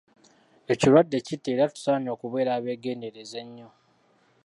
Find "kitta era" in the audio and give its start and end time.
1.27-1.71